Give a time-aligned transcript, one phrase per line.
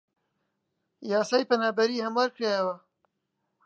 [1.11, 2.75] یاسای پەنابەری هەموار کرایەوە